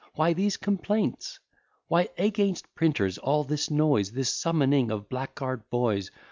Why 0.15 0.33
these 0.33 0.57
complaints? 0.57 1.39
Why 1.87 2.09
against 2.17 2.73
printers 2.73 3.19
all 3.19 3.43
this 3.43 3.69
noise? 3.69 4.11
This 4.13 4.33
summoning 4.33 4.89
of 4.89 5.09
blackguard 5.09 5.69
boys? 5.69 6.09